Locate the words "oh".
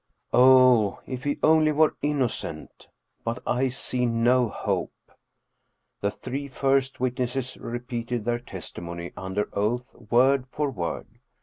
0.33-0.99